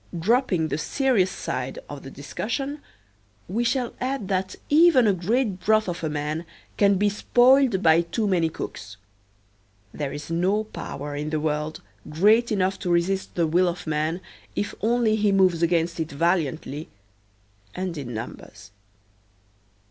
Dropping 0.17 0.69
the 0.69 0.79
serious 0.79 1.29
side 1.29 1.77
of 1.87 2.01
the 2.01 2.09
discussion, 2.09 2.81
we 3.47 3.63
shall 3.63 3.93
add 4.01 4.29
that 4.29 4.55
even 4.67 5.05
a 5.05 5.13
great 5.13 5.59
broth 5.59 5.87
of 5.87 6.03
a 6.03 6.09
man 6.09 6.43
can 6.75 6.95
be 6.95 7.07
spoiled 7.07 7.83
by 7.83 8.01
too 8.01 8.25
many 8.27 8.49
cooks. 8.49 8.97
There 9.93 10.11
is 10.11 10.31
no 10.31 10.63
power 10.63 11.15
in 11.15 11.29
the 11.29 11.39
world 11.39 11.83
great 12.09 12.51
enough 12.51 12.79
to 12.79 12.89
resist 12.89 13.35
the 13.35 13.45
will 13.45 13.67
of 13.67 13.85
man 13.85 14.21
if 14.55 14.73
only 14.81 15.17
he 15.17 15.31
moves 15.31 15.61
against 15.61 15.99
it 15.99 16.11
valiantly 16.11 16.89
and 17.75 17.95
in 17.95 18.11
numbers. 18.11 18.71